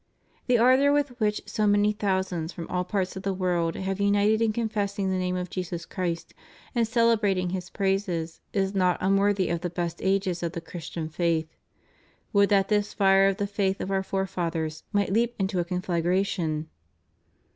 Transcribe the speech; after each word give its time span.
The 0.47 0.57
ardor 0.57 0.91
with 0.91 1.19
v^hich 1.19 1.47
so 1.47 1.67
many 1.67 1.91
thousands 1.93 2.51
from 2.51 2.65
ail 2.71 2.83
parts 2.83 3.15
of 3.15 3.21
the 3.21 3.35
world 3.35 3.75
have 3.75 3.99
imited 4.01 4.41
in 4.41 4.51
confessing 4.51 5.11
the 5.11 5.17
name 5.19 5.35
of 5.35 5.51
Jesus 5.51 5.85
Christ 5.85 6.33
and 6.73 6.87
celebrating 6.87 7.51
His 7.51 7.69
praises 7.69 8.41
is 8.51 8.73
not 8.73 8.97
unworthy 8.99 9.49
of 9.49 9.61
the 9.61 9.69
best 9.69 10.01
ages 10.01 10.41
of 10.41 10.53
the 10.53 10.59
Christian 10.59 11.07
faith. 11.07 11.55
Would 12.33 12.49
that 12.49 12.67
this 12.69 12.95
fire 12.95 13.27
of 13.27 13.37
the 13.37 13.45
faith 13.45 13.79
of 13.79 13.91
our 13.91 14.01
forefathers 14.01 14.81
might 14.91 15.13
leap 15.13 15.35
into 15.37 15.59
a 15.59 15.65
conflagra 15.65 16.25
tion! 16.25 16.69